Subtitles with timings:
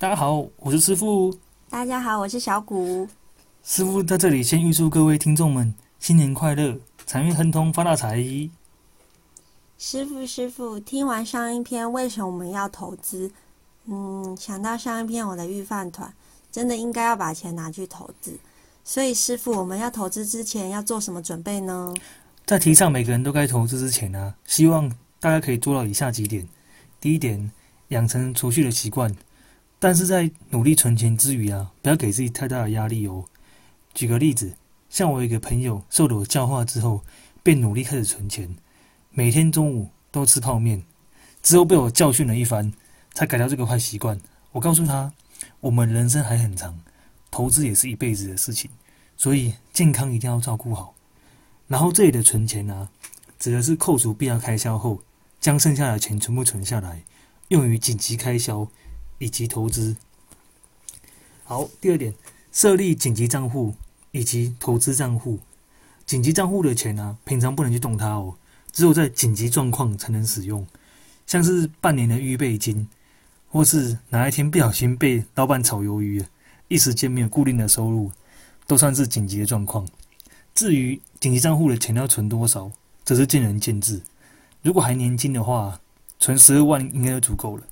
[0.00, 1.36] 大家好，我是师傅。
[1.68, 3.08] 大家好，我是小谷。
[3.64, 8.16] 师傅在这里先预祝各位听众们新年快乐，财运亨通，发大财。
[9.76, 13.32] 师傅，师傅，听完上一篇，为什么我们要投资？
[13.86, 16.14] 嗯，想到上一篇我的预饭团，
[16.52, 18.38] 真的应该要把钱拿去投资。
[18.84, 21.92] 所以，师傅，我们要投资之前要做什么准备呢？
[22.46, 24.88] 在提倡每个人都该投资之前呢，希望
[25.18, 26.46] 大家可以做到以下几点：
[27.00, 27.50] 第一点，
[27.88, 29.12] 养成储蓄的习惯，
[29.78, 33.24] 但是在努力存钱之余啊，不要给自己太大的压力哦。
[33.94, 34.54] 举个例子，
[34.90, 37.02] 像我一个朋友受了我教化之后，
[37.42, 38.56] 便努力开始存钱，
[39.10, 40.82] 每天中午都吃泡面，
[41.42, 42.72] 之后被我教训了一番，
[43.14, 44.20] 才改掉这个坏习惯。
[44.52, 45.12] 我告诉他，
[45.60, 46.78] 我们人生还很长，
[47.30, 48.70] 投资也是一辈子的事情，
[49.16, 50.94] 所以健康一定要照顾好。
[51.68, 52.88] 然后这里的存钱呢，
[53.38, 55.02] 指的是扣除必要开销后，
[55.38, 57.02] 将剩下的钱全部存下来，
[57.48, 58.66] 用于紧急开销
[59.18, 59.96] 以及投资。
[61.44, 62.14] 好，第二点，
[62.52, 63.74] 设立紧急账户
[64.10, 65.38] 以及投资账户。
[66.04, 68.34] 紧急账户的钱呢，平常不能去动它哦，
[68.72, 70.66] 只有在紧急状况才能使用，
[71.26, 72.88] 像是半年的预备金，
[73.50, 76.24] 或是哪一天不小心被老板炒鱿鱼，
[76.68, 78.10] 一时间没有固定的收入，
[78.66, 79.86] 都算是紧急的状况。
[80.54, 82.70] 至于紧急账户的钱要存多少，
[83.04, 84.00] 则是见仁见智。
[84.62, 85.80] 如果还年轻的话，
[86.18, 87.64] 存十二万应该就足够了。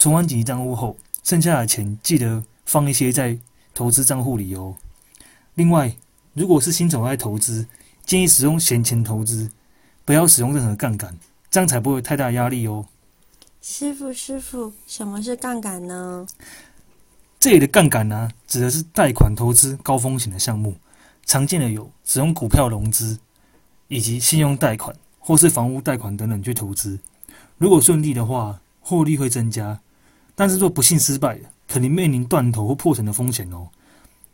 [0.00, 3.38] 存完紧急账户后，剩下的钱记得放一些在
[3.74, 4.74] 投资账户里哦。
[5.56, 5.94] 另外，
[6.32, 7.66] 如果是新手在投资，
[8.06, 9.50] 建议使用闲钱投资，
[10.06, 11.14] 不要使用任何杠杆，
[11.50, 12.86] 这样才不会太大压力哦。
[13.60, 16.26] 师傅，师傅，什么是杠杆呢？
[17.38, 20.74] 这里的杠杆呢，指的是贷款投资高风险的项目。
[21.26, 23.18] 常见的有使用股票融资，
[23.88, 26.98] 以及信用贷款或是房屋贷款等等去投资。
[27.58, 29.78] 如果顺利的话，获利会增加；
[30.40, 31.38] 但是若不幸失败，
[31.68, 33.68] 肯定面临断头或破产的风险哦。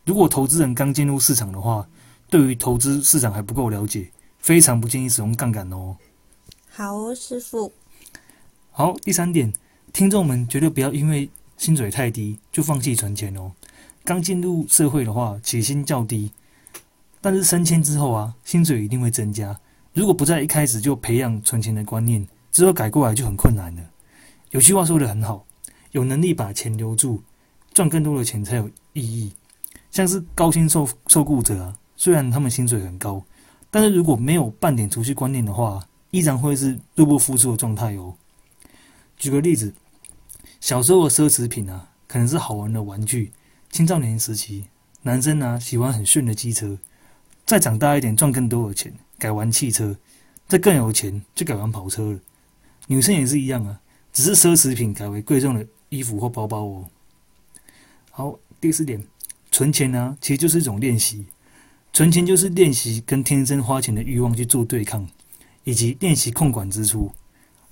[0.04, 1.84] 如果投资人刚进入市场的话，
[2.30, 4.08] 对于投资市场还不够了解，
[4.38, 5.96] 非常不建议使用杠杆哦。
[6.70, 7.72] 好哦，师傅。
[8.70, 9.52] 好，第三点，
[9.92, 13.50] 听众们绝对不要因为薪水太低就放弃存钱哦。
[14.04, 16.30] 刚进入社会的话，起薪较低。
[17.20, 19.58] 但是升迁之后啊，薪水一定会增加。
[19.92, 23.82] 如果不在一开始就培养存钱的观念，之后改过来就很困难了。
[24.50, 25.44] 有句话说的很好，
[25.96, 27.22] 有能力把钱留住，
[27.72, 29.32] 赚更多的钱才有意义。
[29.90, 33.24] 像是高薪受受雇者啊，虽然他们薪水很高，
[33.70, 38.14] 但是如果没有半点储蓄观念的话，依然会是入不敷出的状态哦。
[39.16, 39.72] 举个例子，
[40.60, 43.30] 小时候的奢侈品啊，可能是好玩的玩具；
[43.70, 44.66] 青少年时期，
[45.00, 46.78] 男生呢喜欢很炫的机车。
[47.46, 49.94] 再长大一点，赚更多的钱，改玩汽车；
[50.46, 52.18] 再更有钱，就改玩跑车了。
[52.86, 53.80] 女生也是一样啊，
[54.12, 56.84] 只是奢侈品改为贵重的衣服或包包哦。
[58.10, 59.02] 好，第四点，
[59.50, 61.26] 存钱呢，其实就是一种练习。
[61.92, 65.08] 存钱就是练习跟天生花钱的欲望去做对抗，
[65.64, 67.10] 以及练习控管支出，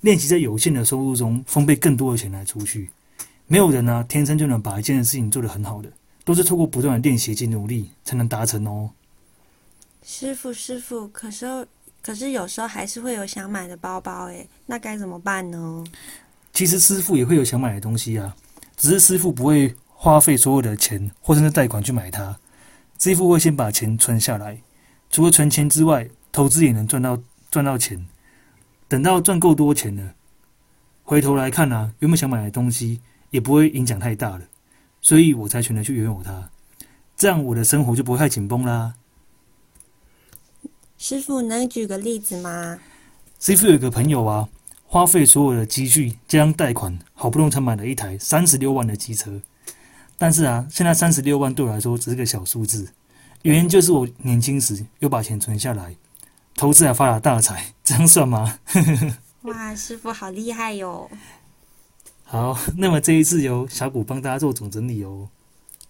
[0.01, 2.89] 练习在有限的收入中分配更多的钱来储蓄。
[3.47, 5.91] 没有人呢，天生就能把一件事情做得很好的，
[6.23, 8.89] 都是透过不断的练习及努力才能达成哦。
[10.03, 11.67] 师傅，师傅，可是
[12.01, 15.83] 可是有时候还是会有想买的包包，诶，那该怎么办呢？
[16.55, 18.33] 其实师傅也会有想买的东西啊，
[18.77, 22.39] 只是师傅不会花费所有的钱或者是贷款去买它，
[22.97, 24.61] 师傅会先把钱存下来。
[25.11, 27.21] 除了存钱之外，投资也能赚到
[27.51, 28.07] 赚到钱。
[28.87, 30.13] 等到赚够多钱了，
[31.03, 33.01] 回头来看啊，原本想买的东西
[33.31, 34.45] 也不会影响太大了，
[35.01, 36.49] 所以我才选择去拥有它，
[37.17, 38.93] 这样我的生活就不会太紧绷啦。
[40.97, 42.79] 师傅，能举个例子吗？
[43.39, 44.47] 师傅有个朋友啊，
[44.95, 49.41] 花费所有的积蓄加上贷款，好不容易才买了一台三十六万的机车。
[50.17, 52.87] 但是啊，现在三十六万对我来说只是个小数字。
[53.41, 55.93] 原因就是我年轻时有把钱存下来，
[56.55, 58.57] 投资还发了大财，这样算吗？
[59.43, 61.11] 哇，师傅好厉害哟！
[62.23, 65.27] 好，那么这一次由小谷帮大家做总整理哦。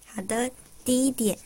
[0.08, 0.50] 好的，
[0.84, 1.38] 第一点，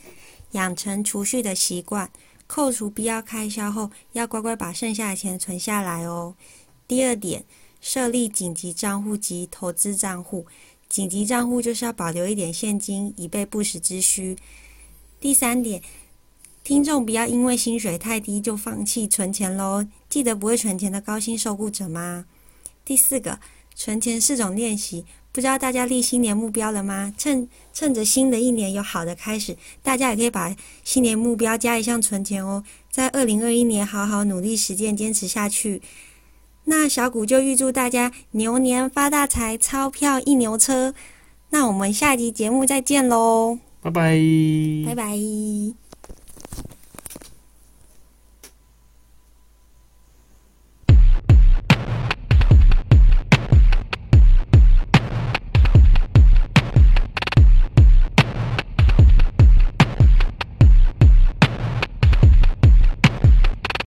[0.52, 2.10] 养成储蓄的习惯。
[2.46, 6.34] 扣除必要开销后，要乖乖把剩下的钱存下来哦。
[6.90, 7.44] 第二点，
[7.80, 10.44] 设立紧急账户及投资账户。
[10.88, 14.36] 紧急账户就是要保留一点现金，以备不时之需。
[15.20, 15.80] 第三点，
[16.64, 19.86] 听众不要因为薪水太低就放弃存钱喽。
[20.08, 22.26] 记得不会存钱的高薪受雇者吗？
[22.84, 23.38] 第四个，
[23.76, 25.04] 存钱是种练习。
[25.30, 27.14] 不知道大家立新年目标了吗？
[27.16, 35.80] 趁趁着新的一年有好的开始，大家也可以把新年目标加一项存钱哦，在二零二一年好好努力实践，坚持下去。
[36.64, 40.94] 那小谷就预祝大家牛年发大财，钞票一牛车。
[41.50, 44.16] 那我们下集节目再见喽，拜拜，
[44.86, 45.89] 拜拜。